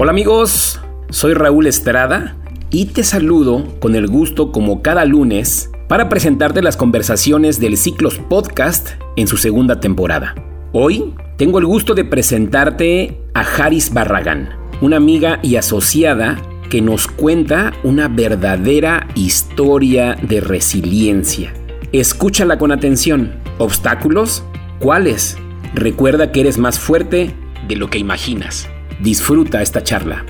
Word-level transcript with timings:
Hola 0.00 0.12
amigos, 0.12 0.80
soy 1.10 1.34
Raúl 1.34 1.66
Estrada 1.66 2.36
y 2.70 2.84
te 2.84 3.02
saludo 3.02 3.66
con 3.80 3.96
el 3.96 4.06
gusto 4.06 4.52
como 4.52 4.80
cada 4.80 5.04
lunes 5.04 5.72
para 5.88 6.08
presentarte 6.08 6.62
las 6.62 6.76
conversaciones 6.76 7.58
del 7.58 7.76
Ciclos 7.76 8.20
Podcast 8.20 8.90
en 9.16 9.26
su 9.26 9.36
segunda 9.36 9.80
temporada. 9.80 10.36
Hoy 10.72 11.14
tengo 11.36 11.58
el 11.58 11.66
gusto 11.66 11.94
de 11.94 12.04
presentarte 12.04 13.20
a 13.34 13.40
Haris 13.40 13.92
Barragán, 13.92 14.50
una 14.80 14.98
amiga 14.98 15.40
y 15.42 15.56
asociada 15.56 16.40
que 16.70 16.80
nos 16.80 17.08
cuenta 17.08 17.72
una 17.82 18.06
verdadera 18.06 19.08
historia 19.16 20.16
de 20.22 20.40
resiliencia. 20.40 21.52
Escúchala 21.90 22.56
con 22.56 22.70
atención. 22.70 23.32
¿Obstáculos? 23.58 24.44
¿Cuáles? 24.78 25.36
Recuerda 25.74 26.30
que 26.30 26.42
eres 26.42 26.56
más 26.56 26.78
fuerte 26.78 27.34
de 27.66 27.74
lo 27.74 27.90
que 27.90 27.98
imaginas. 27.98 28.68
Disfruta 29.00 29.62
esta 29.62 29.84
charla. 29.84 30.24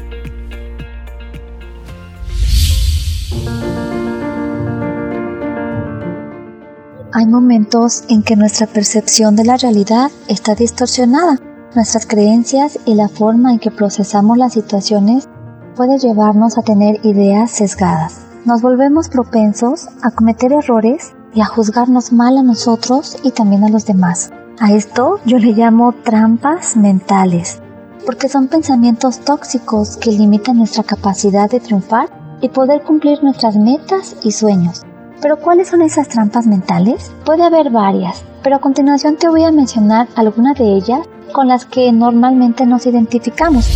Hay 7.14 7.26
momentos 7.26 8.04
en 8.10 8.22
que 8.22 8.36
nuestra 8.36 8.66
percepción 8.66 9.36
de 9.36 9.44
la 9.46 9.56
realidad 9.56 10.10
está 10.28 10.54
distorsionada. 10.54 11.38
Nuestras 11.74 12.04
creencias 12.04 12.78
y 12.84 12.94
la 12.94 13.08
forma 13.08 13.52
en 13.52 13.58
que 13.58 13.70
procesamos 13.70 14.36
las 14.36 14.52
situaciones 14.52 15.26
puede 15.74 15.98
llevarnos 15.98 16.58
a 16.58 16.62
tener 16.62 17.00
ideas 17.04 17.50
sesgadas. 17.50 18.26
Nos 18.44 18.60
volvemos 18.60 19.08
propensos 19.08 19.88
a 20.02 20.10
cometer 20.10 20.52
errores 20.52 21.14
y 21.32 21.40
a 21.40 21.46
juzgarnos 21.46 22.12
mal 22.12 22.36
a 22.36 22.42
nosotros 22.42 23.16
y 23.22 23.30
también 23.30 23.64
a 23.64 23.70
los 23.70 23.86
demás. 23.86 24.30
A 24.60 24.74
esto 24.74 25.20
yo 25.24 25.38
le 25.38 25.52
llamo 25.52 25.94
trampas 26.04 26.76
mentales 26.76 27.62
porque 28.04 28.28
son 28.28 28.48
pensamientos 28.48 29.20
tóxicos 29.20 29.96
que 29.96 30.12
limitan 30.12 30.58
nuestra 30.58 30.82
capacidad 30.82 31.50
de 31.50 31.60
triunfar 31.60 32.08
y 32.40 32.48
poder 32.48 32.82
cumplir 32.82 33.22
nuestras 33.22 33.56
metas 33.56 34.16
y 34.22 34.32
sueños. 34.32 34.82
Pero 35.20 35.38
¿cuáles 35.38 35.68
son 35.68 35.82
esas 35.82 36.08
trampas 36.08 36.46
mentales? 36.46 37.12
Puede 37.24 37.42
haber 37.42 37.70
varias, 37.70 38.24
pero 38.42 38.56
a 38.56 38.60
continuación 38.60 39.16
te 39.16 39.28
voy 39.28 39.42
a 39.42 39.50
mencionar 39.50 40.08
algunas 40.14 40.56
de 40.56 40.74
ellas 40.74 41.00
con 41.32 41.48
las 41.48 41.64
que 41.64 41.90
normalmente 41.92 42.66
nos 42.66 42.86
identificamos. 42.86 43.66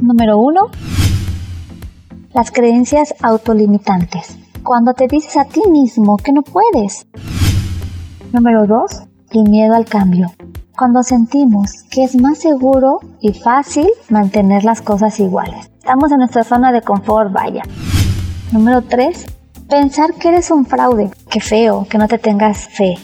Número 0.00 0.38
1. 0.38 0.60
Las 2.32 2.50
creencias 2.50 3.14
autolimitantes. 3.20 4.38
Cuando 4.62 4.94
te 4.94 5.08
dices 5.08 5.36
a 5.36 5.44
ti 5.44 5.62
mismo 5.70 6.16
que 6.16 6.32
no 6.32 6.42
puedes. 6.42 7.06
Número 8.32 8.66
2 8.66 9.07
y 9.32 9.42
miedo 9.42 9.74
al 9.74 9.84
cambio. 9.84 10.32
Cuando 10.76 11.02
sentimos 11.02 11.84
que 11.90 12.04
es 12.04 12.20
más 12.20 12.38
seguro 12.38 13.00
y 13.20 13.32
fácil 13.32 13.88
mantener 14.08 14.64
las 14.64 14.80
cosas 14.80 15.18
iguales. 15.18 15.70
Estamos 15.78 16.12
en 16.12 16.18
nuestra 16.18 16.44
zona 16.44 16.70
de 16.72 16.82
confort, 16.82 17.32
vaya. 17.32 17.62
Número 18.52 18.82
3. 18.82 19.26
Pensar 19.68 20.14
que 20.14 20.28
eres 20.28 20.50
un 20.50 20.64
fraude. 20.66 21.10
Qué 21.28 21.40
feo, 21.40 21.86
que 21.90 21.98
no 21.98 22.08
te 22.08 22.18
tengas 22.18 22.68
fe. 22.68 22.94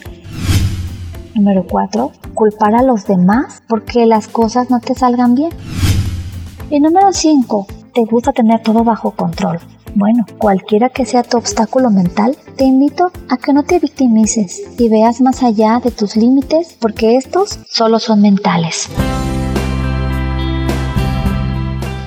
Número 1.35 1.67
4. 1.69 2.13
Culpar 2.33 2.75
a 2.77 2.83
los 2.83 3.07
demás 3.07 3.63
porque 3.69 4.07
las 4.07 4.29
cosas 4.29 4.71
no 4.71 4.81
te 4.81 4.95
salgan 4.95 5.35
bien. 5.35 5.51
Y 6.71 6.81
número 6.81 7.13
5. 7.13 7.67
Te 7.93 8.03
gusta 8.11 8.33
tener 8.33 8.63
todo 8.63 8.85
bajo 8.85 9.11
control. 9.11 9.59
Bueno, 9.97 10.27
cualquiera 10.39 10.89
que 10.89 11.07
sea 11.07 11.23
tu 11.23 11.37
obstáculo 11.37 11.89
mental, 11.89 12.37
te 12.57 12.65
invito 12.65 13.13
a 13.29 13.37
que 13.37 13.53
no 13.53 13.63
te 13.63 13.79
victimices 13.79 14.61
y 14.77 14.89
veas 14.89 15.21
más 15.21 15.45
allá 15.45 15.81
de 15.83 15.93
tus 15.93 16.17
límites 16.17 16.77
porque 16.81 17.17
estos 17.17 17.61
solo 17.69 18.01
son 18.01 18.21
mentales. 18.21 18.89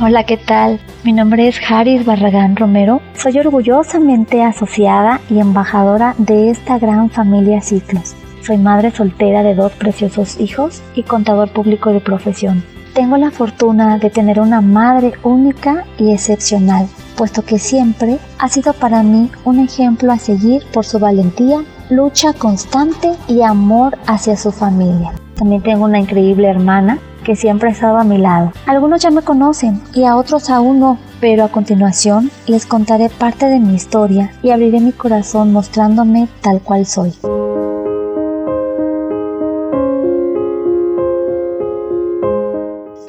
Hola, 0.02 0.26
¿qué 0.26 0.36
tal? 0.36 0.82
Mi 1.06 1.14
nombre 1.14 1.48
es 1.48 1.56
Haris 1.66 2.06
Barragán 2.06 2.58
Romero. 2.58 3.00
Soy 3.16 3.40
orgullosamente 3.40 4.44
asociada 4.44 5.22
y 5.30 5.40
embajadora 5.40 6.14
de 6.18 6.50
esta 6.50 6.80
gran 6.80 7.10
familia 7.10 7.62
Ciclos. 7.62 8.16
Soy 8.42 8.58
madre 8.58 8.92
soltera 8.92 9.44
de 9.44 9.56
dos 9.56 9.72
preciosos 9.72 10.38
hijos 10.42 10.82
y 10.94 11.04
contador 11.04 11.54
público 11.54 11.92
de 11.92 12.02
profesión. 12.02 12.64
Tengo 12.94 13.18
la 13.18 13.32
fortuna 13.32 13.98
de 13.98 14.10
tener 14.10 14.40
una 14.40 14.62
madre 14.62 15.14
única 15.24 15.86
y 15.98 16.12
excepcional 16.12 16.88
puesto 17.18 17.42
que 17.42 17.60
siempre 17.60 18.20
ha 18.38 18.48
sido 18.48 18.72
para 18.74 19.04
mí 19.04 19.30
un 19.44 19.60
ejemplo 19.60 20.14
a 20.14 20.20
seguir 20.20 20.64
por 20.72 20.86
su 20.86 21.00
valentía, 21.00 21.64
lucha 21.90 22.32
constante 22.32 23.12
y 23.28 23.42
amor 23.42 23.98
hacia 24.06 24.38
su 24.38 24.52
familia. 24.52 25.12
También 25.36 25.64
tengo 25.64 25.86
una 25.86 26.00
increíble 26.00 26.48
hermana 26.48 27.00
que 27.24 27.36
siempre 27.36 27.70
ha 27.70 27.72
estado 27.74 27.98
a 27.98 28.04
mi 28.04 28.20
lado. 28.20 28.54
Algunos 28.68 29.02
ya 29.02 29.12
me 29.12 29.24
conocen 29.24 29.82
y 29.94 30.06
a 30.06 30.16
otros 30.16 30.50
aún 30.50 30.80
no, 30.80 30.98
pero 31.20 31.44
a 31.44 31.52
continuación 31.52 32.32
les 32.46 32.66
contaré 32.66 33.10
parte 33.10 33.48
de 33.48 33.60
mi 33.60 33.76
historia 33.76 34.32
y 34.42 34.52
abriré 34.52 34.80
mi 34.80 34.94
corazón 34.94 35.52
mostrándome 35.52 36.30
tal 36.42 36.62
cual 36.62 36.86
soy. 36.86 37.14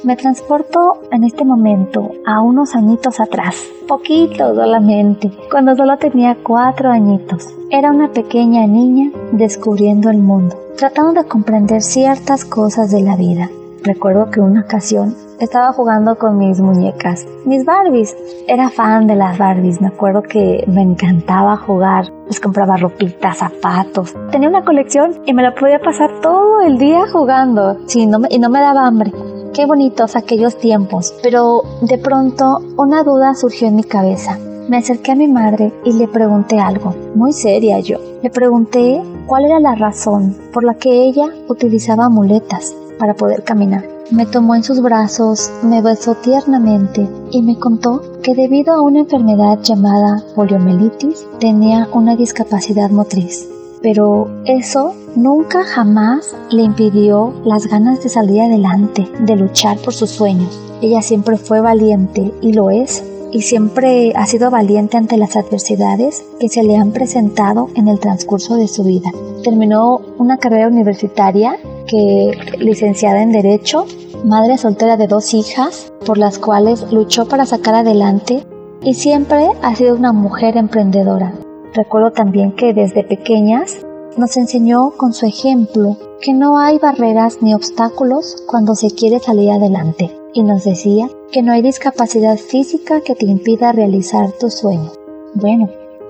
Me 0.09 0.17
transporto 0.17 1.03
en 1.13 1.23
este 1.23 1.45
momento 1.45 2.13
a 2.25 2.41
unos 2.41 2.75
añitos 2.75 3.21
atrás, 3.21 3.63
poquito 3.87 4.55
solamente, 4.55 5.31
cuando 5.51 5.77
solo 5.77 5.99
tenía 5.99 6.35
cuatro 6.43 6.91
añitos. 6.91 7.47
Era 7.71 7.91
una 7.91 8.11
pequeña 8.11 8.67
niña 8.67 9.11
descubriendo 9.33 10.09
el 10.09 10.17
mundo, 10.17 10.57
tratando 10.79 11.13
de 11.13 11.29
comprender 11.29 11.83
ciertas 11.83 12.47
cosas 12.47 12.91
de 12.91 13.03
la 13.03 13.17
vida. 13.17 13.51
Recuerdo 13.85 14.31
que 14.31 14.41
una 14.41 14.63
ocasión 14.63 15.15
estaba 15.41 15.73
jugando 15.73 16.17
con 16.17 16.37
mis 16.37 16.59
muñecas, 16.59 17.27
mis 17.45 17.65
Barbies. 17.65 18.17
Era 18.47 18.71
fan 18.71 19.07
de 19.07 19.15
las 19.15 19.39
Barbies, 19.39 19.81
me 19.81 19.89
acuerdo 19.89 20.23
que 20.23 20.65
me 20.67 20.83
encantaba 20.83 21.57
jugar. 21.57 22.13
Les 22.27 22.41
compraba 22.41 22.77
ropitas, 22.77 23.39
zapatos. 23.39 24.17
Tenía 24.31 24.49
una 24.49 24.65
colección 24.65 25.21
y 25.27 25.35
me 25.35 25.43
la 25.43 25.55
podía 25.55 25.79
pasar 25.79 26.21
todo 26.21 26.61
el 26.63 26.79
día 26.79 27.05
jugando. 27.13 27.77
Sí, 27.87 28.07
no 28.07 28.21
y 28.29 28.39
no 28.39 28.49
me 28.49 28.61
daba 28.61 28.87
hambre. 28.87 29.13
Qué 29.59 29.67
bonitos 29.67 30.15
aquellos 30.15 30.57
tiempos, 30.57 31.13
pero 31.21 31.63
de 31.81 31.99
pronto 31.99 32.61
una 32.77 33.03
duda 33.03 33.35
surgió 33.35 33.67
en 33.67 33.75
mi 33.75 33.83
cabeza. 33.83 34.39
Me 34.69 34.77
acerqué 34.77 35.11
a 35.11 35.17
mi 35.17 35.27
madre 35.27 35.73
y 35.85 35.95
le 35.95 36.07
pregunté 36.07 36.61
algo, 36.61 36.95
muy 37.17 37.33
seria 37.33 37.81
yo. 37.81 37.99
Le 38.23 38.31
pregunté 38.31 39.03
cuál 39.27 39.47
era 39.47 39.59
la 39.59 39.75
razón 39.75 40.37
por 40.53 40.63
la 40.63 40.75
que 40.75 41.03
ella 41.03 41.27
utilizaba 41.49 42.09
muletas 42.09 42.73
para 43.01 43.15
poder 43.15 43.43
caminar. 43.43 43.85
Me 44.13 44.27
tomó 44.27 44.55
en 44.55 44.63
sus 44.63 44.81
brazos, 44.81 45.51
me 45.65 45.83
besó 45.83 46.15
tiernamente 46.15 47.09
y 47.33 47.43
me 47.43 47.59
contó 47.59 48.01
que 48.23 48.37
debido 48.37 48.73
a 48.73 48.81
una 48.81 49.01
enfermedad 49.01 49.59
llamada 49.61 50.23
poliomielitis 50.37 51.27
tenía 51.41 51.89
una 51.93 52.15
discapacidad 52.15 52.91
motriz 52.91 53.49
pero 53.83 54.29
eso 54.45 54.95
nunca 55.17 55.65
jamás 55.65 56.35
le 56.51 56.63
impidió 56.63 57.35
las 57.45 57.67
ganas 57.67 58.03
de 58.03 58.09
salir 58.09 58.41
adelante, 58.43 59.09
de 59.21 59.37
luchar 59.37 59.79
por 59.79 59.95
sus 59.95 60.11
sueños. 60.11 60.61
Ella 60.81 61.03
siempre 61.03 61.37
fue 61.37 61.61
valiente 61.61 62.33
y 62.41 62.53
lo 62.53 62.71
es, 62.71 63.05
y 63.31 63.43
siempre 63.43 64.13
ha 64.17 64.27
sido 64.27 64.51
valiente 64.51 64.97
ante 64.97 65.17
las 65.17 65.37
adversidades 65.37 66.25
que 66.41 66.49
se 66.49 66.63
le 66.63 66.77
han 66.77 66.93
presentado 66.93 67.69
en 67.75 67.89
el 67.89 67.99
transcurso 67.99 68.57
de 68.57 68.69
su 68.69 68.85
vida. 68.85 69.11
Terminó 69.45 70.01
una 70.19 70.39
carrera 70.39 70.69
universitaria 70.69 71.57
que 71.87 72.33
licenciada 72.59 73.23
en 73.23 73.33
Derecho, 73.33 73.87
madre 74.25 74.59
soltera 74.59 74.97
de 74.97 75.07
dos 75.07 75.35
hijas, 75.35 75.93
por 76.07 76.19
las 76.19 76.39
cuales 76.39 76.91
luchó 76.91 77.27
para 77.29 77.47
sacar 77.47 77.75
adelante 77.75 78.45
y 78.83 78.95
siempre 78.95 79.49
ha 79.63 79.75
sido 79.75 79.95
una 79.95 80.13
mujer 80.13 80.57
emprendedora. 80.57 81.35
Recuerdo 81.75 82.13
también 82.13 82.53
que 82.53 82.73
desde 82.73 83.05
pequeñas 83.05 83.85
nos 84.17 84.37
enseñó 84.37 84.91
con 84.97 85.13
su 85.13 85.27
ejemplo 85.27 85.97
que 86.21 86.33
no 86.33 86.59
hay 86.59 86.79
barreras 86.79 87.39
ni 87.41 87.55
obstáculos 87.55 88.43
cuando 88.49 88.75
se 88.75 88.91
quiere 88.91 89.21
salir 89.21 89.51
adelante 89.51 90.11
y 90.33 90.43
nos 90.43 90.65
decía 90.65 91.09
que 91.31 91.43
no 91.43 91.53
hay 91.53 91.63
discapacidad 91.63 92.37
física 92.37 93.01
que 93.01 93.15
te 93.15 93.27
impida 93.27 93.73
realizar 93.73 94.33
tus 94.33 94.55
sueños. 94.55 94.99
Bueno, 95.35 95.69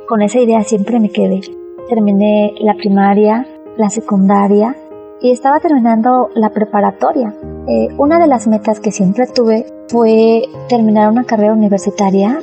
con 0.08 0.22
esa 0.22 0.38
idea 0.38 0.62
siempre 0.64 1.00
me 1.00 1.10
quedé. 1.10 1.40
Terminé 1.88 2.54
la 2.60 2.74
primaria, 2.74 3.46
la 3.76 3.90
secundaria 3.90 4.76
y 5.20 5.32
estaba 5.32 5.60
terminando 5.60 6.30
la 6.34 6.50
preparatoria. 6.50 7.34
Eh, 7.66 7.88
una 7.98 8.18
de 8.18 8.26
las 8.26 8.46
metas 8.46 8.80
que 8.80 8.92
siempre 8.92 9.26
tuve 9.26 9.66
fue 9.88 10.44
terminar 10.68 11.10
una 11.10 11.24
carrera 11.24 11.52
universitaria 11.52 12.40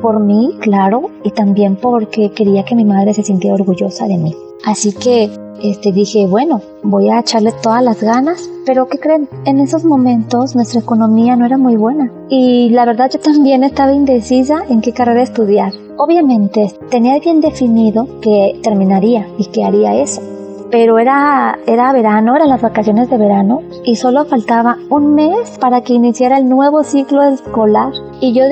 por 0.00 0.20
mí, 0.20 0.56
claro, 0.60 1.10
y 1.24 1.30
también 1.30 1.76
porque 1.76 2.30
quería 2.30 2.64
que 2.64 2.74
mi 2.74 2.84
madre 2.84 3.14
se 3.14 3.22
sintiera 3.22 3.54
orgullosa 3.54 4.06
de 4.06 4.18
mí. 4.18 4.36
Así 4.64 4.92
que 4.92 5.30
este, 5.62 5.92
dije, 5.92 6.26
bueno, 6.26 6.62
voy 6.82 7.10
a 7.10 7.20
echarle 7.20 7.52
todas 7.62 7.82
las 7.82 8.02
ganas, 8.02 8.50
pero 8.64 8.88
¿qué 8.88 8.98
creen? 8.98 9.28
En 9.44 9.60
esos 9.60 9.84
momentos 9.84 10.54
nuestra 10.54 10.80
economía 10.80 11.36
no 11.36 11.44
era 11.44 11.58
muy 11.58 11.76
buena 11.76 12.10
y 12.28 12.70
la 12.70 12.84
verdad 12.84 13.10
yo 13.12 13.20
también 13.20 13.64
estaba 13.64 13.92
indecisa 13.92 14.62
en 14.68 14.80
qué 14.80 14.92
carrera 14.92 15.22
estudiar. 15.22 15.72
Obviamente 15.98 16.74
tenía 16.90 17.18
bien 17.18 17.40
definido 17.40 18.06
que 18.20 18.58
terminaría 18.62 19.26
y 19.38 19.46
que 19.46 19.64
haría 19.64 20.00
eso, 20.00 20.22
pero 20.70 20.98
era, 20.98 21.58
era 21.66 21.92
verano, 21.92 22.36
eran 22.36 22.48
las 22.48 22.62
vacaciones 22.62 23.10
de 23.10 23.18
verano 23.18 23.62
y 23.84 23.96
solo 23.96 24.24
faltaba 24.24 24.78
un 24.88 25.14
mes 25.14 25.58
para 25.58 25.82
que 25.82 25.92
iniciara 25.92 26.38
el 26.38 26.48
nuevo 26.48 26.84
ciclo 26.84 27.22
escolar 27.22 27.92
y 28.20 28.32
yo 28.32 28.44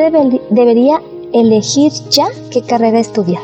debería 0.50 1.00
elegir 1.32 1.92
ya 2.10 2.26
qué 2.50 2.62
carrera 2.62 2.98
estudiar. 2.98 3.42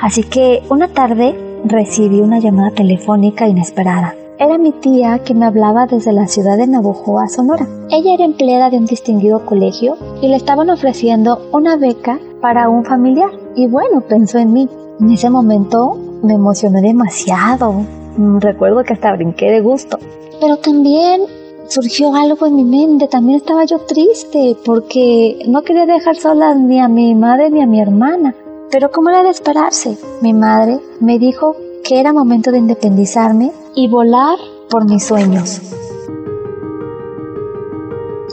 Así 0.00 0.22
que 0.22 0.62
una 0.68 0.88
tarde 0.88 1.34
recibí 1.64 2.20
una 2.20 2.38
llamada 2.38 2.70
telefónica 2.70 3.48
inesperada. 3.48 4.14
Era 4.38 4.58
mi 4.58 4.72
tía 4.72 5.20
que 5.20 5.32
me 5.32 5.46
hablaba 5.46 5.86
desde 5.86 6.12
la 6.12 6.28
ciudad 6.28 6.58
de 6.58 6.66
Navojoa, 6.66 7.28
Sonora. 7.28 7.66
Ella 7.90 8.12
era 8.12 8.24
empleada 8.24 8.68
de 8.68 8.76
un 8.76 8.84
distinguido 8.84 9.46
colegio 9.46 9.96
y 10.20 10.28
le 10.28 10.36
estaban 10.36 10.68
ofreciendo 10.68 11.48
una 11.52 11.76
beca 11.76 12.18
para 12.42 12.68
un 12.68 12.84
familiar. 12.84 13.30
Y 13.54 13.66
bueno, 13.66 14.02
pensó 14.02 14.38
en 14.38 14.52
mí. 14.52 14.68
En 15.00 15.10
ese 15.10 15.30
momento 15.30 15.98
me 16.22 16.34
emocioné 16.34 16.82
demasiado. 16.82 17.72
Mm, 18.18 18.38
recuerdo 18.40 18.84
que 18.84 18.92
hasta 18.92 19.12
brinqué 19.12 19.50
de 19.50 19.60
gusto. 19.60 19.98
Pero 20.38 20.58
también 20.58 21.22
surgió 21.68 22.14
algo 22.14 22.46
en 22.46 22.56
mi 22.56 22.64
mente. 22.64 23.08
También 23.08 23.38
estaba 23.38 23.64
yo 23.64 23.78
triste 23.80 24.56
porque 24.64 25.44
no 25.48 25.62
quería 25.62 25.86
dejar 25.86 26.16
solas 26.16 26.56
ni 26.56 26.80
a 26.80 26.88
mi 26.88 27.14
madre 27.14 27.50
ni 27.50 27.62
a 27.62 27.66
mi 27.66 27.80
hermana. 27.80 28.34
Pero 28.70 28.90
¿cómo 28.90 29.10
era 29.10 29.22
de 29.22 29.30
esperarse? 29.30 29.96
Mi 30.20 30.32
madre 30.32 30.80
me 31.00 31.18
dijo 31.18 31.56
que 31.84 32.00
era 32.00 32.12
momento 32.12 32.50
de 32.50 32.58
independizarme 32.58 33.52
y 33.74 33.88
volar 33.88 34.38
por 34.68 34.88
mis 34.88 35.04
sueños. 35.04 35.60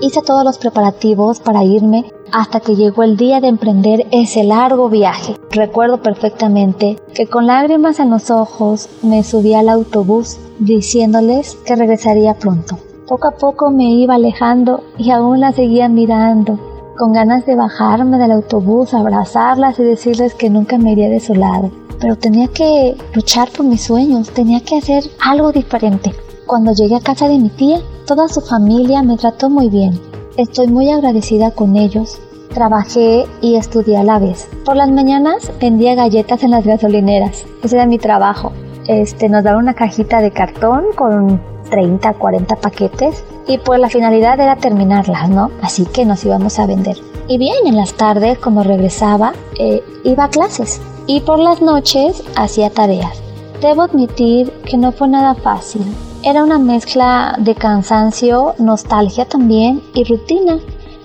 Hice 0.02 0.22
todos 0.22 0.44
los 0.44 0.58
preparativos 0.58 1.40
para 1.40 1.64
irme 1.64 2.12
hasta 2.34 2.60
que 2.60 2.76
llegó 2.76 3.04
el 3.04 3.16
día 3.16 3.40
de 3.40 3.48
emprender 3.48 4.08
ese 4.12 4.44
largo 4.44 4.90
viaje. 4.90 5.36
Recuerdo 5.52 6.02
perfectamente 6.02 6.98
que 7.14 7.28
con 7.28 7.46
lágrimas 7.46 8.00
en 8.00 8.10
los 8.10 8.32
ojos 8.32 8.90
me 9.04 9.24
subí 9.24 9.54
al 9.54 9.70
autobús 9.70 10.40
diciéndoles 10.60 11.56
que 11.64 11.76
regresaría 11.76 12.34
pronto. 12.34 12.80
Poco 13.08 13.28
a 13.28 13.32
poco 13.32 13.70
me 13.70 13.90
iba 13.92 14.16
alejando 14.16 14.84
y 14.98 15.12
aún 15.12 15.40
la 15.40 15.52
seguía 15.52 15.90
mirando, 15.90 16.60
con 16.98 17.14
ganas 17.14 17.46
de 17.46 17.56
bajarme 17.56 18.18
del 18.18 18.32
autobús, 18.32 18.94
abrazarlas 18.94 19.80
y 19.80 19.84
decirles 19.84 20.34
que 20.34 20.50
nunca 20.50 20.78
me 20.78 20.92
iría 20.92 21.10
de 21.10 21.20
su 21.20 21.34
lado 21.34 21.72
pero 22.04 22.18
tenía 22.18 22.50
que 22.50 22.98
luchar 23.14 23.50
por 23.56 23.66
mis 23.66 23.82
sueños, 23.82 24.30
tenía 24.30 24.60
que 24.60 24.78
hacer 24.78 25.06
algo 25.24 25.54
diferente. 25.54 26.14
Cuando 26.46 26.74
llegué 26.74 26.98
a 26.98 27.00
casa 27.00 27.30
de 27.30 27.40
mi 27.40 27.48
tía, 27.48 27.80
toda 28.06 28.28
su 28.28 28.42
familia 28.42 29.02
me 29.02 29.16
trató 29.16 29.50
muy 29.50 29.70
bien. 29.70 29.98
Estoy 30.36 30.68
muy 30.68 30.90
agradecida 30.90 31.52
con 31.52 31.78
ellos. 31.78 32.20
Trabajé 32.54 33.26
y 33.40 33.56
estudié 33.56 33.96
a 33.96 34.04
la 34.04 34.20
vez. 34.20 34.50
Por 34.66 34.76
las 34.76 34.92
mañanas 34.92 35.50
vendía 35.62 35.96
galletas 35.96 36.44
en 36.44 36.52
las 36.52 36.66
gasolineras. 36.66 37.46
Ese 37.64 37.78
era 37.78 37.86
mi 37.86 38.00
trabajo. 38.00 38.52
Este, 38.90 39.30
nos 39.30 39.46
daban 39.46 39.64
una 39.64 39.74
cajita 39.74 40.20
de 40.20 40.32
cartón 40.32 40.88
con 40.98 41.42
30, 41.74 42.14
40 42.14 42.56
paquetes 42.58 43.24
y 43.48 43.58
pues 43.58 43.80
la 43.80 43.90
finalidad 43.90 44.40
era 44.40 44.58
terminarlas, 44.58 45.28
¿no? 45.28 45.50
Así 45.64 45.88
que 45.88 46.06
nos 46.06 46.24
íbamos 46.24 46.60
a 46.60 46.68
vender. 46.68 46.98
Y 47.28 47.40
bien, 47.40 47.56
en 47.66 47.76
las 47.76 47.96
tardes, 47.96 48.38
cuando 48.38 48.62
regresaba, 48.62 49.34
eh, 49.58 49.84
iba 50.04 50.26
a 50.26 50.30
clases 50.30 50.80
y 51.08 51.22
por 51.22 51.40
las 51.40 51.64
noches 51.64 52.24
hacía 52.36 52.70
tareas. 52.70 53.24
Debo 53.60 53.82
admitir 53.82 54.52
que 54.66 54.78
no 54.78 54.92
fue 54.92 55.08
nada 55.08 55.34
fácil. 55.34 55.82
Era 56.22 56.44
una 56.44 56.60
mezcla 56.60 57.36
de 57.40 57.56
cansancio, 57.56 58.54
nostalgia 58.60 59.26
también 59.26 59.82
y 59.96 60.04
rutina, 60.04 60.60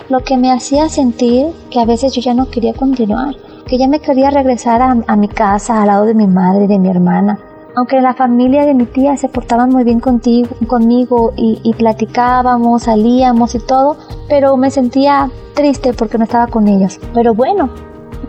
lo 0.07 0.19
que 0.19 0.37
me 0.37 0.51
hacía 0.51 0.87
sentir 0.87 1.47
que 1.71 1.79
a 1.79 1.85
veces 1.85 2.13
yo 2.13 2.21
ya 2.21 2.35
no 2.35 2.47
quería 2.51 2.75
continuar, 2.75 3.35
que 3.65 3.79
ya 3.79 3.87
me 3.87 4.01
quería 4.01 4.29
regresar 4.29 4.83
a, 4.83 5.15
mi 5.15 5.29
casa 5.29 5.81
al 5.81 5.87
lado 5.87 6.05
de 6.05 6.13
mi 6.13 6.27
madre 6.27 6.65
y 6.65 6.67
de 6.67 6.77
mi 6.77 6.89
hermana. 6.89 7.39
Aunque 7.79 8.01
la 8.01 8.13
familia 8.13 8.65
de 8.65 8.73
mi 8.73 8.85
tía 8.85 9.15
se 9.15 9.29
portaban 9.29 9.69
muy 9.69 9.85
bien 9.85 10.01
contigo, 10.01 10.49
conmigo 10.67 11.31
y, 11.37 11.73
platicábamos, 11.75 12.83
salíamos 12.83 13.55
y 13.55 13.59
todo, 13.59 13.95
pero 14.27 14.57
me 14.57 14.69
sentía 14.69 15.31
triste 15.53 15.93
porque 15.93 16.17
no 16.17 16.25
estaba 16.25 16.47
con 16.47 16.67
ellos. 16.67 16.99
Pero 17.13 17.33
bueno, 17.33 17.69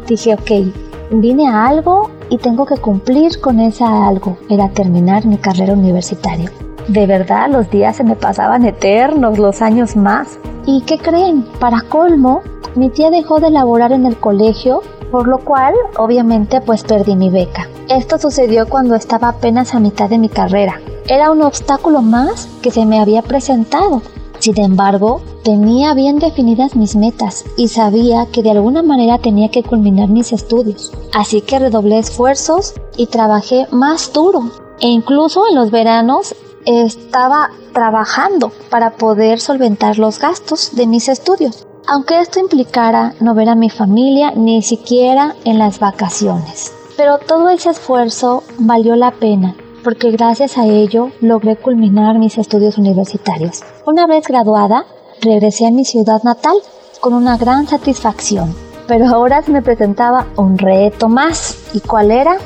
dije, 0.06 0.34
ok, 0.34 0.72
vine 1.10 1.48
a 1.48 1.66
algo 1.66 2.10
y 2.28 2.38
tengo 2.38 2.64
que 2.64 2.76
cumplir 2.76 3.40
con 3.40 3.58
ese 3.58 3.82
algo, 3.82 4.36
era 4.48 4.68
terminar 4.68 5.26
mi 5.26 5.36
carrera 5.36 5.72
universitaria. 5.72 6.48
De 6.86 7.08
verdad, 7.08 7.50
los 7.50 7.68
días 7.70 7.96
se 7.96 8.04
me 8.04 8.14
pasaban 8.14 8.64
eternos, 8.64 9.36
los 9.36 9.62
años 9.62 9.96
más. 9.96 10.38
¿Y 10.64 10.82
qué 10.82 10.96
creen? 10.96 11.44
Para 11.58 11.82
colmo, 11.88 12.42
mi 12.76 12.88
tía 12.88 13.10
dejó 13.10 13.40
de 13.40 13.50
laborar 13.50 13.90
en 13.90 14.06
el 14.06 14.16
colegio, 14.16 14.82
por 15.10 15.28
lo 15.28 15.38
cual, 15.38 15.74
obviamente, 15.96 16.60
pues 16.60 16.84
perdí 16.84 17.16
mi 17.16 17.30
beca. 17.30 17.68
Esto 17.88 18.18
sucedió 18.18 18.68
cuando 18.68 18.94
estaba 18.94 19.28
apenas 19.28 19.74
a 19.74 19.80
mitad 19.80 20.08
de 20.08 20.18
mi 20.18 20.28
carrera. 20.28 20.80
Era 21.06 21.30
un 21.30 21.42
obstáculo 21.42 22.02
más 22.02 22.48
que 22.62 22.70
se 22.70 22.86
me 22.86 23.00
había 23.00 23.22
presentado 23.22 24.02
sin 24.40 24.58
embargo, 24.58 25.20
tenía 25.44 25.92
bien 25.92 26.18
definidas 26.18 26.74
mis 26.74 26.96
metas 26.96 27.44
y 27.58 27.68
sabía 27.68 28.24
que 28.32 28.42
de 28.42 28.52
alguna 28.52 28.82
manera 28.82 29.18
tenía 29.18 29.50
que 29.50 29.62
culminar 29.62 30.08
mis 30.08 30.32
estudios. 30.32 30.92
Así 31.12 31.42
que 31.42 31.58
redoblé 31.58 31.98
esfuerzos 31.98 32.72
y 32.96 33.06
trabajé 33.06 33.66
más 33.70 34.14
duro. 34.14 34.50
E 34.80 34.88
incluso 34.88 35.42
en 35.46 35.56
los 35.56 35.70
veranos 35.70 36.34
estaba 36.64 37.50
trabajando 37.74 38.50
para 38.70 38.92
poder 38.92 39.40
solventar 39.40 39.98
los 39.98 40.18
gastos 40.18 40.74
de 40.74 40.86
mis 40.86 41.10
estudios. 41.10 41.66
Aunque 41.86 42.20
esto 42.20 42.40
implicara 42.40 43.14
no 43.20 43.34
ver 43.34 43.48
a 43.48 43.54
mi 43.54 43.70
familia 43.70 44.32
ni 44.36 44.62
siquiera 44.62 45.34
en 45.44 45.58
las 45.58 45.78
vacaciones. 45.78 46.72
Pero 46.96 47.18
todo 47.18 47.48
ese 47.48 47.70
esfuerzo 47.70 48.42
valió 48.58 48.96
la 48.96 49.10
pena 49.10 49.54
porque 49.82 50.10
gracias 50.10 50.58
a 50.58 50.66
ello 50.66 51.10
logré 51.20 51.56
culminar 51.56 52.18
mis 52.18 52.38
estudios 52.38 52.78
universitarios. 52.78 53.62
Una 53.86 54.06
vez 54.06 54.26
graduada, 54.26 54.84
regresé 55.20 55.66
a 55.66 55.70
mi 55.70 55.84
ciudad 55.84 56.22
natal 56.22 56.56
con 57.00 57.14
una 57.14 57.36
gran 57.36 57.66
satisfacción, 57.66 58.54
pero 58.86 59.06
ahora 59.06 59.42
se 59.42 59.50
me 59.50 59.62
presentaba 59.62 60.26
un 60.36 60.58
reto 60.58 61.08
más. 61.08 61.56
¿Y 61.72 61.80
cuál 61.80 62.10
era? 62.10 62.36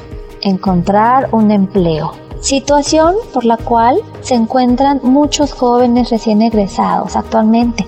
Encontrar 0.43 1.29
un 1.33 1.51
empleo. 1.51 2.13
Situación 2.41 3.15
por 3.33 3.45
la 3.45 3.57
cual 3.57 4.01
se 4.21 4.35
encuentran 4.35 5.01
muchos 5.03 5.53
jóvenes 5.53 6.11
recién 6.11 6.43
egresados 6.43 7.17
actualmente. 7.17 7.87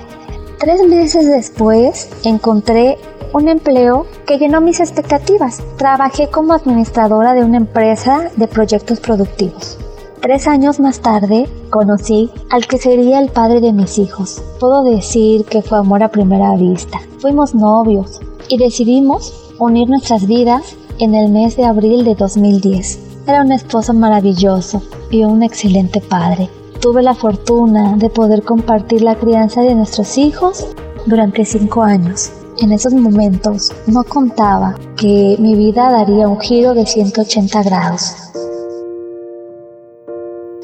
Tres 0.59 0.83
meses 0.89 1.27
después 1.29 2.09
encontré 2.25 2.97
un 3.35 3.49
empleo 3.49 4.07
que 4.27 4.39
llenó 4.39 4.63
mis 4.63 4.81
expectativas. 4.81 5.63
Trabajé 5.77 6.29
como 6.29 6.55
administradora 6.55 7.35
de 7.35 7.45
una 7.45 7.59
empresa 7.59 8.31
de 8.37 8.49
proyectos 8.49 8.99
productivos. 9.01 9.77
Tres 10.23 10.49
años 10.49 10.81
más 10.81 11.01
tarde 11.01 11.47
conocí 11.69 12.31
al 12.49 12.67
que 12.67 12.79
sería 12.79 13.21
el 13.21 13.29
padre 13.29 13.61
de 13.61 13.75
mis 13.75 13.99
hijos. 13.99 14.43
Puedo 14.59 14.83
decir 14.83 15.45
que 15.45 15.61
fue 15.61 15.77
amor 15.77 16.03
a 16.03 16.11
primera 16.11 16.57
vista. 16.57 17.01
Fuimos 17.19 17.55
novios 17.55 18.21
y 18.49 18.57
decidimos 18.57 19.53
unir 19.59 19.91
nuestras 19.91 20.27
vidas 20.27 20.75
en 20.99 21.15
el 21.15 21.31
mes 21.31 21.59
de 21.59 21.65
abril 21.65 22.03
de 22.03 22.15
2010. 22.15 22.99
Era 23.27 23.43
un 23.43 23.53
esposo 23.53 23.93
maravilloso 23.93 24.83
y 25.11 25.23
un 25.25 25.43
excelente 25.43 26.01
padre. 26.01 26.49
Tuve 26.81 27.03
la 27.03 27.15
fortuna 27.15 27.97
de 27.97 28.11
poder 28.11 28.43
compartir 28.43 29.03
la 29.03 29.17
crianza 29.17 29.63
de 29.63 29.75
nuestros 29.75 30.19
hijos 30.19 30.67
durante 31.07 31.45
cinco 31.45 31.83
años. 31.83 32.31
En 32.59 32.73
esos 32.73 32.95
momentos 32.95 33.73
no 33.87 34.05
contaba 34.05 34.77
que 34.97 35.37
mi 35.39 35.55
vida 35.55 35.91
daría 35.91 36.29
un 36.29 36.39
giro 36.41 36.75
de 36.75 36.87
180 36.87 37.63
grados. 37.63 38.15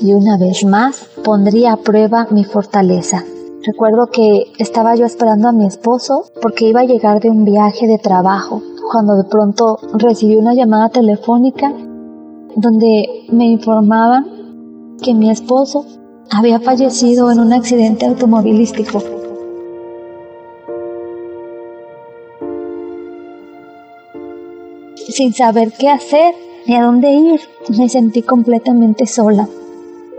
Y 0.01 0.13
una 0.15 0.39
vez 0.39 0.65
más 0.65 1.07
pondría 1.25 1.75
a 1.75 1.77
prueba 1.77 2.27
mi 2.31 2.45
fortaleza. 2.45 3.25
Recuerdo 3.65 4.07
que 4.07 4.53
estaba 4.59 4.97
yo 4.97 5.05
esperando 5.05 5.49
a 5.49 5.53
mi 5.53 5.67
esposo 5.67 6.25
porque 6.41 6.69
iba 6.69 6.81
a 6.81 6.85
llegar 6.85 7.21
de 7.21 7.31
un 7.31 7.45
viaje 7.45 7.87
de 7.87 7.99
trabajo, 7.99 8.61
cuando 8.91 9.15
de 9.15 9.25
pronto 9.25 9.79
recibí 9.95 10.37
una 10.37 10.55
llamada 10.55 10.89
telefónica 10.89 11.73
donde 12.57 13.27
me 13.31 13.47
informaban 13.47 14.97
que 15.03 15.15
mi 15.15 15.31
esposo 15.31 15.85
había 16.31 16.61
fallecido 16.61 17.31
en 17.31 17.41
un 17.41 17.53
accidente 17.53 18.07
automovilístico. 18.07 19.03
sin 25.13 25.35
saber 25.35 25.73
qué 25.79 25.89
hacer 25.89 26.35
ni 26.67 26.75
a 26.75 26.85
dónde 26.85 27.13
ir. 27.13 27.41
Me 27.79 27.89
sentí 27.89 28.23
completamente 28.23 29.07
sola. 29.07 29.49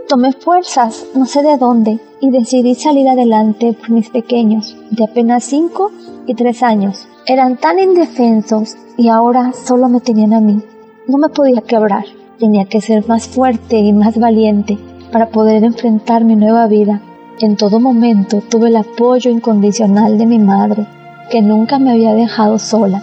Tomé 0.08 0.32
fuerzas, 0.32 1.06
no 1.14 1.26
sé 1.26 1.42
de 1.42 1.56
dónde, 1.56 1.98
y 2.20 2.30
decidí 2.30 2.74
salir 2.74 3.08
adelante 3.08 3.72
por 3.72 3.90
mis 3.90 4.08
pequeños, 4.10 4.76
de 4.90 5.04
apenas 5.04 5.44
5 5.44 5.90
y 6.26 6.34
3 6.34 6.62
años. 6.62 7.08
Eran 7.26 7.56
tan 7.56 7.78
indefensos 7.78 8.76
y 8.96 9.08
ahora 9.08 9.52
solo 9.52 9.88
me 9.88 10.00
tenían 10.00 10.34
a 10.34 10.40
mí. 10.40 10.62
No 11.08 11.18
me 11.18 11.28
podía 11.28 11.62
quebrar. 11.62 12.04
Tenía 12.38 12.66
que 12.66 12.80
ser 12.80 13.06
más 13.08 13.28
fuerte 13.28 13.78
y 13.78 13.92
más 13.92 14.18
valiente 14.18 14.78
para 15.14 15.30
poder 15.30 15.64
enfrentar 15.64 16.24
mi 16.24 16.36
nueva 16.36 16.66
vida. 16.66 17.00
En 17.40 17.56
todo 17.56 17.80
momento 17.80 18.42
tuve 18.50 18.68
el 18.68 18.76
apoyo 18.76 19.30
incondicional 19.30 20.18
de 20.18 20.26
mi 20.26 20.38
madre, 20.38 20.86
que 21.30 21.40
nunca 21.40 21.78
me 21.78 21.92
había 21.92 22.12
dejado 22.12 22.58
sola 22.58 23.02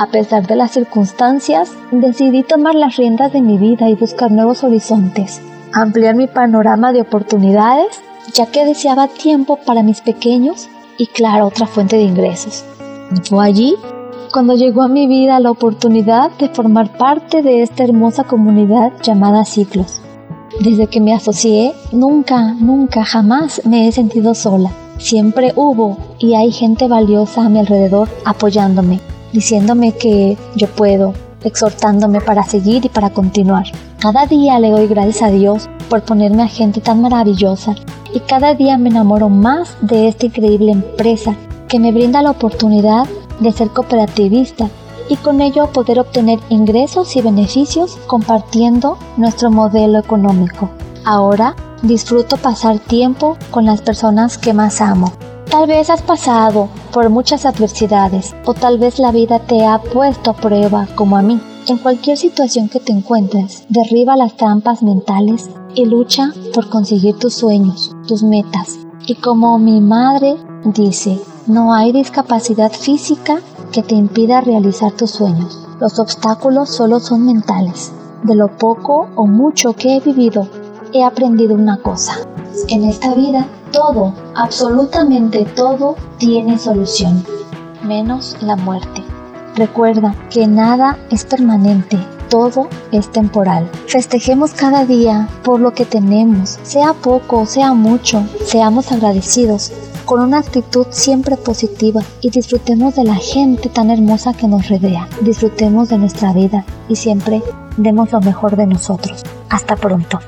a 0.00 0.06
pesar 0.06 0.46
de 0.46 0.56
las 0.56 0.70
circunstancias, 0.70 1.72
decidí 1.90 2.42
tomar 2.42 2.74
las 2.74 2.96
riendas 2.96 3.34
de 3.34 3.42
mi 3.42 3.58
vida 3.58 3.90
y 3.90 3.94
buscar 3.96 4.30
nuevos 4.30 4.64
horizontes. 4.64 5.42
ampliar 5.74 6.16
mi 6.16 6.26
panorama 6.26 6.92
de 6.92 7.02
oportunidades, 7.02 8.00
ya 8.34 8.46
que 8.46 8.64
deseaba 8.64 9.08
tiempo 9.08 9.56
para 9.56 9.82
mis 9.82 10.00
pequeños 10.00 10.68
y 10.96 11.06
claro, 11.06 11.46
otra 11.46 11.66
fuente 11.66 11.96
de 11.96 12.02
ingresos. 12.02 12.64
Fue 13.28 13.44
allí 13.44 13.76
cuando 14.32 14.54
llegó 14.54 14.82
a 14.82 14.88
mi 14.88 15.06
vida 15.06 15.38
la 15.38 15.50
oportunidad 15.50 16.30
de 16.38 16.48
formar 16.48 16.96
parte 16.96 17.42
de 17.42 17.62
esta 17.62 17.84
hermosa 17.84 18.24
comunidad 18.24 18.92
llamada 19.02 19.44
Ciclos. 19.44 19.99
Desde 20.60 20.88
que 20.88 21.00
me 21.00 21.14
asocié, 21.14 21.72
nunca, 21.90 22.52
nunca, 22.52 23.02
jamás 23.02 23.62
me 23.64 23.88
he 23.88 23.92
sentido 23.92 24.34
sola. 24.34 24.70
Siempre 24.98 25.54
hubo 25.56 25.96
y 26.18 26.34
hay 26.34 26.52
gente 26.52 26.86
valiosa 26.86 27.46
a 27.46 27.48
mi 27.48 27.60
alrededor 27.60 28.10
apoyándome, 28.26 29.00
diciéndome 29.32 29.92
que 29.92 30.36
yo 30.56 30.68
puedo, 30.68 31.14
exhortándome 31.44 32.20
para 32.20 32.44
seguir 32.44 32.84
y 32.84 32.90
para 32.90 33.08
continuar. 33.08 33.64
Cada 34.00 34.26
día 34.26 34.58
le 34.58 34.70
doy 34.70 34.86
gracias 34.86 35.22
a 35.22 35.30
Dios 35.30 35.70
por 35.88 36.02
ponerme 36.02 36.42
a 36.42 36.48
gente 36.48 36.82
tan 36.82 37.00
maravillosa 37.00 37.74
y 38.12 38.20
cada 38.20 38.52
día 38.52 38.76
me 38.76 38.90
enamoro 38.90 39.30
más 39.30 39.78
de 39.80 40.08
esta 40.08 40.26
increíble 40.26 40.72
empresa 40.72 41.36
que 41.68 41.78
me 41.78 41.90
brinda 41.90 42.20
la 42.20 42.32
oportunidad 42.32 43.06
de 43.40 43.52
ser 43.52 43.70
cooperativista 43.70 44.68
y 45.10 45.16
con 45.16 45.42
ello 45.42 45.66
poder 45.72 45.98
obtener 45.98 46.38
ingresos 46.48 47.16
y 47.16 47.20
beneficios 47.20 47.98
compartiendo 48.06 48.96
nuestro 49.18 49.50
modelo 49.50 49.98
económico. 49.98 50.70
Ahora 51.04 51.56
disfruto 51.82 52.36
pasar 52.36 52.78
tiempo 52.78 53.36
con 53.50 53.66
las 53.66 53.82
personas 53.82 54.38
que 54.38 54.54
más 54.54 54.80
amo. 54.80 55.12
Tal 55.50 55.66
vez 55.66 55.90
has 55.90 56.02
pasado 56.02 56.68
por 56.92 57.10
muchas 57.10 57.44
adversidades 57.44 58.36
o 58.44 58.54
tal 58.54 58.78
vez 58.78 59.00
la 59.00 59.10
vida 59.10 59.40
te 59.40 59.66
ha 59.66 59.82
puesto 59.82 60.30
a 60.30 60.36
prueba 60.36 60.86
como 60.94 61.16
a 61.16 61.22
mí. 61.22 61.40
En 61.66 61.78
cualquier 61.78 62.16
situación 62.16 62.68
que 62.68 62.78
te 62.78 62.92
encuentres, 62.92 63.64
derriba 63.68 64.16
las 64.16 64.36
trampas 64.36 64.82
mentales 64.82 65.50
y 65.74 65.86
lucha 65.86 66.32
por 66.54 66.68
conseguir 66.68 67.18
tus 67.18 67.34
sueños, 67.34 67.94
tus 68.06 68.22
metas. 68.22 68.78
Y 69.06 69.16
como 69.16 69.58
mi 69.58 69.80
madre 69.80 70.36
dice, 70.64 71.18
no 71.46 71.74
hay 71.74 71.90
discapacidad 71.90 72.70
física 72.70 73.40
que 73.70 73.82
te 73.82 73.94
impida 73.94 74.40
realizar 74.40 74.92
tus 74.92 75.10
sueños. 75.10 75.66
Los 75.80 75.98
obstáculos 75.98 76.68
solo 76.68 77.00
son 77.00 77.26
mentales. 77.26 77.92
De 78.22 78.34
lo 78.34 78.48
poco 78.56 79.08
o 79.14 79.26
mucho 79.26 79.72
que 79.72 79.96
he 79.96 80.00
vivido, 80.00 80.46
he 80.92 81.04
aprendido 81.04 81.54
una 81.54 81.78
cosa. 81.78 82.18
En 82.68 82.84
esta 82.84 83.14
vida, 83.14 83.46
todo, 83.72 84.12
absolutamente 84.34 85.44
todo, 85.44 85.96
tiene 86.18 86.58
solución, 86.58 87.24
menos 87.82 88.36
la 88.42 88.56
muerte. 88.56 89.02
Recuerda 89.56 90.14
que 90.28 90.46
nada 90.46 90.98
es 91.10 91.24
permanente, 91.24 91.98
todo 92.28 92.68
es 92.92 93.10
temporal. 93.10 93.70
Festejemos 93.86 94.52
cada 94.52 94.84
día 94.84 95.28
por 95.42 95.60
lo 95.60 95.72
que 95.72 95.84
tenemos, 95.84 96.58
sea 96.62 96.92
poco 96.92 97.40
o 97.40 97.46
sea 97.46 97.72
mucho, 97.72 98.22
seamos 98.44 98.92
agradecidos 98.92 99.72
con 100.10 100.22
una 100.22 100.38
actitud 100.38 100.88
siempre 100.90 101.36
positiva 101.36 102.00
y 102.20 102.30
disfrutemos 102.30 102.96
de 102.96 103.04
la 103.04 103.14
gente 103.14 103.68
tan 103.68 103.92
hermosa 103.92 104.32
que 104.32 104.48
nos 104.48 104.68
rodea. 104.68 105.08
Disfrutemos 105.20 105.88
de 105.88 105.98
nuestra 105.98 106.32
vida 106.32 106.64
y 106.88 106.96
siempre 106.96 107.40
demos 107.76 108.10
lo 108.10 108.20
mejor 108.20 108.56
de 108.56 108.66
nosotros. 108.66 109.22
Hasta 109.48 109.76
pronto. 109.76 110.18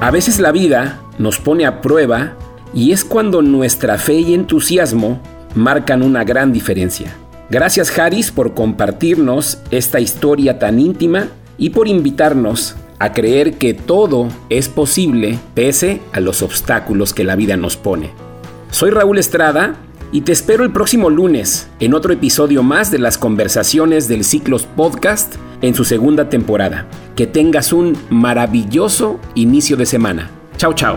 A 0.00 0.12
veces 0.12 0.38
la 0.38 0.52
vida 0.52 1.00
nos 1.18 1.40
pone 1.40 1.66
a 1.66 1.80
prueba 1.80 2.34
y 2.72 2.92
es 2.92 3.04
cuando 3.04 3.42
nuestra 3.42 3.98
fe 3.98 4.20
y 4.20 4.32
entusiasmo 4.32 5.18
marcan 5.56 6.04
una 6.04 6.22
gran 6.22 6.52
diferencia. 6.52 7.12
Gracias 7.50 7.98
Haris 7.98 8.30
por 8.30 8.54
compartirnos 8.54 9.58
esta 9.72 9.98
historia 9.98 10.60
tan 10.60 10.78
íntima 10.78 11.30
y 11.58 11.70
por 11.70 11.88
invitarnos 11.88 12.76
a 12.98 13.12
creer 13.12 13.54
que 13.54 13.74
todo 13.74 14.28
es 14.48 14.68
posible 14.68 15.38
pese 15.54 16.00
a 16.12 16.20
los 16.20 16.42
obstáculos 16.42 17.14
que 17.14 17.24
la 17.24 17.36
vida 17.36 17.56
nos 17.56 17.76
pone. 17.76 18.10
Soy 18.70 18.90
Raúl 18.90 19.18
Estrada 19.18 19.76
y 20.12 20.22
te 20.22 20.32
espero 20.32 20.64
el 20.64 20.72
próximo 20.72 21.10
lunes 21.10 21.68
en 21.80 21.94
otro 21.94 22.12
episodio 22.12 22.62
más 22.62 22.90
de 22.90 22.98
las 22.98 23.18
conversaciones 23.18 24.08
del 24.08 24.24
Ciclos 24.24 24.66
Podcast 24.66 25.34
en 25.62 25.74
su 25.74 25.84
segunda 25.84 26.28
temporada. 26.28 26.86
Que 27.14 27.26
tengas 27.26 27.72
un 27.72 27.96
maravilloso 28.10 29.20
inicio 29.34 29.76
de 29.76 29.86
semana. 29.86 30.30
Chao, 30.56 30.72
chao. 30.72 30.96